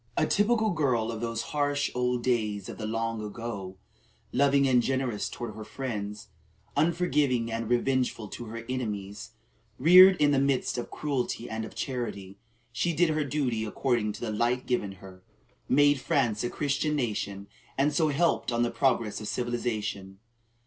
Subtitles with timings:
[0.17, 3.77] A typical girl of those harsh old days of the long ago,
[4.33, 6.29] loving and generous toward her friends,
[6.75, 9.33] unforgiving and revengeful to her enemies,
[9.77, 12.39] reared in the midst of cruelty and of charity,
[12.71, 15.21] she did her duty according to the light given her,
[15.69, 17.45] made France a Christian nation,
[17.77, 20.17] and so helped on the progress of civilization.